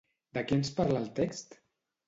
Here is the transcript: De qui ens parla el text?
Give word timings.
De 0.37 0.43
qui 0.51 0.57
ens 0.59 0.73
parla 0.81 1.03
el 1.03 1.07
text? 1.21 1.57